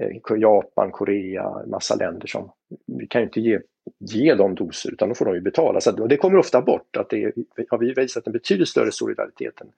eh, 0.00 0.38
Japan, 0.38 0.90
Korea, 0.90 1.66
massa 1.66 1.94
länder 1.94 2.26
som 2.26 2.50
vi 2.86 3.06
kan 3.06 3.20
ju 3.20 3.24
inte 3.26 3.40
ge 3.40 3.60
ge 3.98 4.34
dem 4.34 4.54
doser 4.54 4.92
utan 4.92 5.08
då 5.08 5.14
får 5.14 5.24
de 5.24 5.34
ju 5.34 5.40
betala. 5.40 5.80
Så, 5.80 6.02
och 6.02 6.08
det 6.08 6.16
kommer 6.16 6.38
ofta 6.38 6.60
bort 6.62 6.96
att 6.96 7.10
det 7.10 7.32
har 7.68 7.78
vi 7.78 7.92
visat 7.92 8.26
en 8.26 8.32
betydligt 8.32 8.68
större 8.68 8.92
solidaritet 8.92 9.60
än 9.60 9.68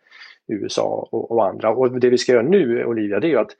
USA 0.48 1.08
och, 1.10 1.30
och, 1.30 1.46
andra. 1.48 1.70
Och 1.70 2.00
det 2.00 2.10
vi 2.10 2.18
ska 2.18 2.32
göra 2.32 2.42
nu 2.42 2.84
Olivia 2.84 3.20
det 3.20 3.26
är 3.26 3.30
ju 3.30 3.38
att 3.38 3.56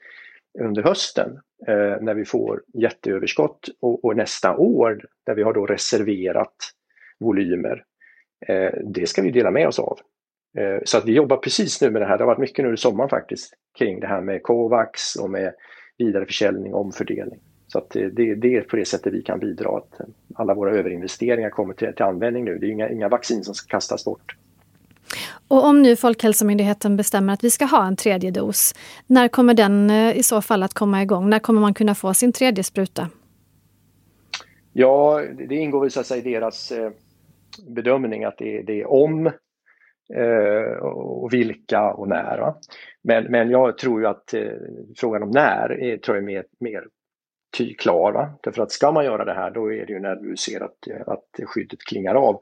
under 0.59 0.83
hösten 0.83 1.39
eh, 1.67 2.01
när 2.01 2.13
vi 2.13 2.25
får 2.25 2.63
jätteöverskott 2.73 3.69
och, 3.79 4.05
och, 4.05 4.15
nästa 4.15 4.57
år 4.57 5.05
där 5.25 5.35
vi 5.35 5.43
har 5.43 5.53
då 5.53 5.65
reserverat 5.65 6.55
volymer. 7.19 7.83
Eh, 8.47 8.71
det 8.83 9.07
ska 9.07 9.21
vi 9.21 9.31
dela 9.31 9.51
med 9.51 9.67
oss 9.67 9.79
av. 9.79 9.99
Eh, 10.57 10.79
så 10.83 10.97
att 10.97 11.05
vi 11.05 11.13
jobbar 11.13 11.37
precis 11.37 11.81
nu 11.81 11.91
med 11.91 12.01
det 12.01 12.05
här. 12.05 12.17
Det 12.17 12.23
har 12.23 12.27
varit 12.27 12.39
mycket 12.39 12.65
nu 12.65 12.73
i 12.73 12.77
sommar 12.77 13.07
faktiskt 13.07 13.53
kring 13.77 13.99
det 13.99 14.07
här 14.07 14.21
med 14.21 14.43
Covax 14.43 15.15
och 15.15 15.29
med 15.29 15.53
vidareförsäljning 15.97 16.73
och 16.73 16.81
omfördelning. 16.81 17.39
Så 17.73 17.79
att 17.79 17.89
det, 17.89 18.35
det, 18.35 18.55
är 18.55 18.61
på 18.61 18.75
det 18.75 18.85
sättet 18.85 19.13
vi 19.13 19.21
kan 19.21 19.39
bidra 19.39 19.77
att 19.77 20.01
alla 20.35 20.53
våra 20.53 20.71
överinvesteringar 20.71 21.49
kommer 21.49 21.73
till, 21.73 21.93
till 21.95 22.05
användning 22.05 22.45
nu. 22.45 22.57
Det 22.57 22.67
är 22.67 22.69
inga, 22.69 22.89
inga 22.89 23.09
vaccin 23.09 23.43
som 23.43 23.55
ska 23.55 23.67
kastas 23.67 24.05
bort. 24.05 24.35
Och 25.47 25.65
om 25.65 25.81
nu 25.81 25.95
Folkhälsomyndigheten 25.95 26.97
bestämmer 26.97 27.33
att 27.33 27.43
vi 27.43 27.49
ska 27.49 27.65
ha 27.65 27.87
en 27.87 27.95
tredje 27.95 28.31
dos, 28.31 28.75
när 29.07 29.27
kommer 29.27 29.53
den 29.53 29.89
eh, 29.89 30.17
i 30.17 30.23
så 30.23 30.41
fall 30.41 30.63
att 30.63 30.73
komma 30.73 31.01
igång? 31.01 31.29
När 31.29 31.39
kommer 31.39 31.61
man 31.61 31.73
kunna 31.73 31.95
få 31.95 32.13
sin 32.13 32.31
tredje 32.31 32.63
spruta? 32.63 33.09
Ja, 34.73 35.23
det 35.47 35.55
ingår 35.55 35.89
så 35.89 35.99
att 35.99 36.05
säga 36.05 36.21
i 36.21 36.33
deras 36.33 36.71
eh, 36.71 36.91
bedömning 37.67 38.23
att 38.23 38.37
det, 38.37 38.61
det 38.61 38.81
är 38.81 38.91
om 38.91 39.27
eh, 40.13 40.83
och 40.83 41.33
vilka 41.33 41.93
och 41.93 42.07
när. 42.07 42.53
Men, 43.03 43.23
men 43.23 43.49
jag 43.49 43.77
tror 43.77 44.01
ju 44.01 44.07
att 44.07 44.33
frågan 44.97 45.23
om 45.23 45.31
när 45.31 45.81
är, 45.81 45.97
tror 45.97 46.17
jag 46.17 46.23
är 46.23 46.27
mer, 46.27 46.43
mer 46.59 46.83
ty 47.57 47.73
klar. 47.73 48.11
Va? 48.11 48.29
Därför 48.41 48.61
att 48.61 48.71
ska 48.71 48.91
man 48.91 49.05
göra 49.05 49.25
det 49.25 49.33
här 49.33 49.51
då 49.51 49.73
är 49.73 49.85
det 49.85 49.93
ju 49.93 49.99
när 49.99 50.15
du 50.15 50.37
ser 50.37 50.63
att, 50.63 50.87
att 51.07 51.39
skyddet 51.45 51.79
klingar 51.79 52.15
av. 52.15 52.41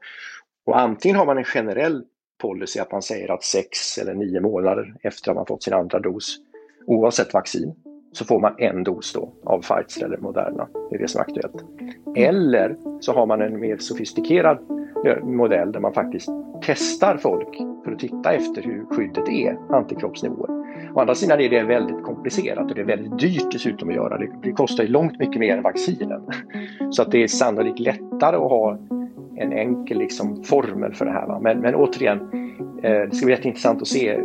Och 0.66 0.80
antingen 0.80 1.16
har 1.16 1.26
man 1.26 1.38
en 1.38 1.44
generell 1.44 2.04
policy 2.40 2.80
att 2.80 2.92
man 2.92 3.02
säger 3.02 3.30
att 3.30 3.44
sex 3.44 3.98
eller 3.98 4.14
nio 4.14 4.40
månader 4.40 4.94
efter 5.02 5.30
att 5.30 5.36
man 5.36 5.46
fått 5.46 5.62
sin 5.62 5.74
andra 5.74 5.98
dos, 5.98 6.38
oavsett 6.86 7.34
vaccin, 7.34 7.74
så 8.12 8.24
får 8.24 8.40
man 8.40 8.54
en 8.58 8.84
dos 8.84 9.12
då 9.12 9.32
av 9.44 9.62
Pfizer 9.62 10.04
eller 10.04 10.18
Moderna. 10.18 10.68
Det 10.90 10.96
är 10.96 10.98
det 10.98 11.08
som 11.08 11.20
är 11.20 11.22
aktuellt. 11.22 11.64
Eller 12.16 12.76
så 13.00 13.12
har 13.12 13.26
man 13.26 13.42
en 13.42 13.60
mer 13.60 13.76
sofistikerad 13.76 14.58
modell 15.22 15.72
där 15.72 15.80
man 15.80 15.92
faktiskt 15.92 16.28
testar 16.62 17.16
folk 17.16 17.58
för 17.84 17.92
att 17.92 17.98
titta 17.98 18.32
efter 18.32 18.62
hur 18.62 18.84
skyddet 18.90 19.28
är, 19.28 19.58
antikroppsnivåer. 19.70 20.62
Å 20.94 21.00
andra 21.00 21.14
sidan 21.14 21.40
är 21.40 21.50
det 21.50 21.62
väldigt 21.62 22.02
komplicerat 22.02 22.70
och 22.70 22.74
det 22.74 22.80
är 22.80 22.84
väldigt 22.84 23.18
dyrt 23.18 23.52
dessutom 23.52 23.88
att 23.88 23.94
göra. 23.94 24.18
Det, 24.18 24.30
det 24.42 24.52
kostar 24.52 24.84
ju 24.84 24.90
långt 24.90 25.18
mycket 25.18 25.40
mer 25.40 25.56
än 25.56 25.62
vaccinen. 25.62 26.22
Så 26.90 27.02
att 27.02 27.10
det 27.10 27.22
är 27.22 27.28
sannolikt 27.28 27.78
lättare 27.78 28.36
att 28.36 28.50
ha 28.50 28.78
en 29.36 29.52
enkel 29.52 29.98
liksom, 29.98 30.42
formel 30.44 30.94
för 30.94 31.04
det 31.04 31.12
här. 31.12 31.26
Va? 31.26 31.40
Men, 31.42 31.58
men 31.58 31.74
återigen, 31.74 32.20
eh, 32.82 32.90
det 32.90 33.14
ska 33.14 33.26
bli 33.26 33.34
jätteintressant 33.34 33.82
att 33.82 33.88
se 33.88 34.20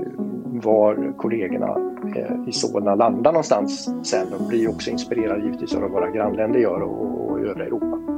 var 0.46 1.14
kollegorna 1.18 1.78
eh, 2.16 2.50
i 2.50 2.52
Solna 2.52 2.96
landar 2.96 3.32
någonstans 3.32 3.90
sen. 4.04 4.28
De 4.38 4.48
blir 4.48 4.70
också 4.70 4.92
inspirerade 4.92 5.44
givetvis 5.44 5.76
av 5.76 5.82
vad 5.82 5.92
våra 5.92 6.12
grannländer 6.12 6.60
gör 6.60 6.82
och, 6.82 7.32
och 7.32 7.40
i 7.40 7.44
övriga 7.44 7.66
Europa. 7.66 8.17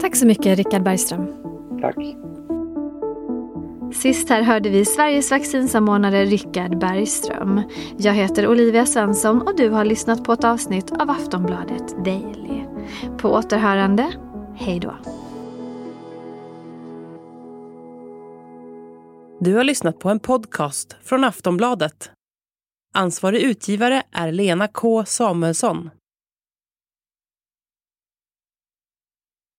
Tack 0.00 0.16
så 0.16 0.26
mycket 0.26 0.58
Rickard 0.58 0.82
Bergström. 0.82 1.26
Tack. 1.80 1.96
Sist 3.92 4.28
här 4.28 4.42
hörde 4.42 4.68
vi 4.68 4.84
Sveriges 4.84 5.30
vaccinsamordnare 5.30 6.24
Rickard 6.24 6.78
Bergström. 6.78 7.62
Jag 7.98 8.12
heter 8.12 8.48
Olivia 8.48 8.86
Svensson 8.86 9.42
och 9.42 9.56
du 9.56 9.70
har 9.70 9.84
lyssnat 9.84 10.24
på 10.24 10.32
ett 10.32 10.44
avsnitt 10.44 10.92
av 10.92 11.10
Aftonbladet 11.10 12.04
Daily. 12.04 12.64
På 13.18 13.28
återhörande, 13.28 14.12
hej 14.56 14.80
då. 14.80 14.94
Du 19.40 19.54
har 19.54 19.64
lyssnat 19.64 19.98
på 19.98 20.08
en 20.08 20.20
podcast 20.20 20.96
från 21.02 21.24
Aftonbladet. 21.24 22.10
Ansvarig 22.94 23.42
utgivare 23.42 24.02
är 24.12 24.32
Lena 24.32 24.68
K 24.68 25.04
Samuelsson. 25.04 25.90